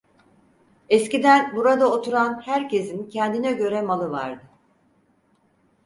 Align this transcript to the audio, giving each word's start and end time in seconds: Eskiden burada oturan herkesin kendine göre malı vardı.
Eskiden 0.89 1.55
burada 1.55 1.91
oturan 1.91 2.41
herkesin 2.45 3.09
kendine 3.09 3.51
göre 3.53 3.81
malı 3.81 4.09
vardı. 4.11 4.43